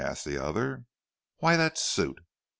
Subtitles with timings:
[0.03, 0.83] asked the other.
[1.41, 2.21] "Why, that suit!"